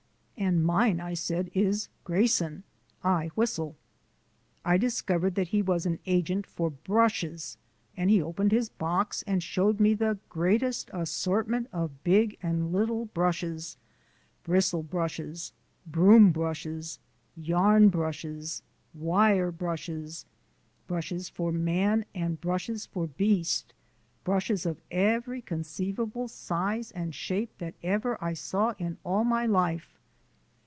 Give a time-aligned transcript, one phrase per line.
[0.37, 2.63] "And mine," I said, "is Grayson.
[3.03, 3.75] I whistle."
[4.65, 7.59] I discovered that he was an agent for brushes,
[7.95, 13.05] and he opened his box and showed me the greatest assortment of big and little
[13.05, 13.77] brushes:
[14.43, 15.53] bristle brushes,
[15.85, 16.97] broom brushes,
[17.35, 18.63] yarn brushes,
[18.95, 20.25] wire brushes,
[20.87, 23.75] brushes for man and brushes for beast,
[24.23, 29.99] brushes of every conceivable size and shape that ever I saw in all my life.